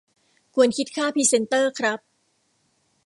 [0.55, 1.99] ควรคิดค่าพรีเซนเตอร์ครับ